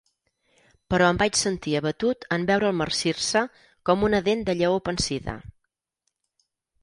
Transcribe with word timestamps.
Però 0.93 1.07
em 1.15 1.19
vaig 1.21 1.35
sentir 1.39 1.73
abatut 1.79 2.25
en 2.37 2.47
veure'l 2.47 2.75
marcir-se 2.79 3.43
com 3.89 4.05
una 4.07 4.21
dent 4.29 4.41
de 4.47 4.55
lleó 4.61 4.79
pansida. 4.89 5.37